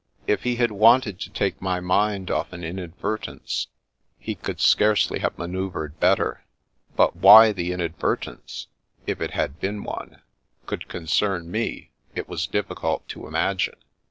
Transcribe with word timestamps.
If 0.25 0.41
he 0.41 0.55
had 0.55 0.71
wanted 0.71 1.19
to 1.19 1.29
take 1.29 1.61
my 1.61 1.79
mind 1.79 2.31
off 2.31 2.51
an 2.53 2.63
inad 2.63 2.93
vertence, 2.95 3.67
he 4.17 4.33
could 4.33 4.59
scarcely 4.59 5.19
have 5.19 5.37
manoeuvred 5.37 5.99
better, 5.99 6.43
but 6.95 7.15
why 7.17 7.51
the 7.51 7.71
inadvertence 7.71 8.65
(if 9.05 9.21
it 9.21 9.29
had 9.29 9.59
been 9.59 9.83
one) 9.83 10.23
could 10.65 10.87
concern 10.87 11.51
me, 11.51 11.91
it 12.15 12.27
was 12.27 12.47
difficult 12.47 13.07
to 13.09 13.27
imagine. 13.27 13.75